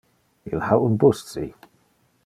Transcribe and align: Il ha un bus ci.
Il 0.51 0.63
ha 0.67 0.73
un 0.85 0.95
bus 1.01 1.19
ci. 1.31 1.45